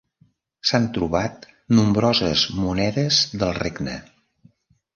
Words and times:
S'han 0.69 0.87
trobat 0.95 1.45
nombroses 1.81 2.47
monedes 2.63 3.23
del 3.45 3.57
regne. 3.61 3.97